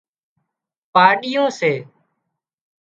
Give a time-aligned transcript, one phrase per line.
[0.93, 1.73] پاڏيون سي